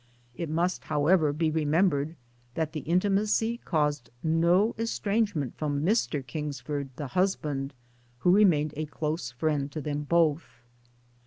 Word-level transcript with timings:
(It 0.35 0.49
must 0.49 0.85
however 0.85 1.31
be 1.31 1.51
remem 1.51 1.91
bered 1.91 2.15
that 2.55 2.73
the 2.73 2.79
intimacy 2.79 3.57
caused 3.65 4.09
no 4.23 4.73
estrangement 4.79 5.55
from 5.59 5.85
Mr. 5.85 6.25
Kingsford, 6.25 6.89
the 6.95 7.09
husband, 7.09 7.75
who 8.17 8.31
remained 8.31 8.73
a 8.75 8.87
close 8.87 9.29
friend 9.29 9.71
to 9.73 9.79
them 9.79 10.01
both.) 10.01 10.63